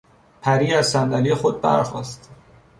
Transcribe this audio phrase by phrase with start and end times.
[0.41, 2.29] پری از صندلی خود برخاست.